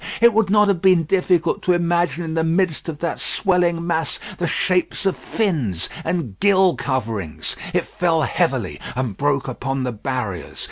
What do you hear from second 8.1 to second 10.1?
heavily and broke upon the